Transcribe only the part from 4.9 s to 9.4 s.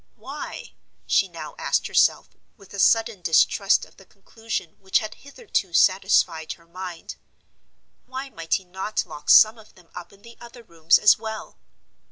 had hitherto satisfied her mind—why might he not lock